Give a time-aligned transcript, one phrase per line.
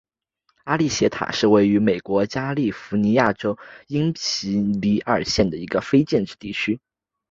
[0.63, 3.55] 阿科利塔是位于美国加利福尼亚州
[3.85, 6.79] 因皮里尔县的一个非建制地区。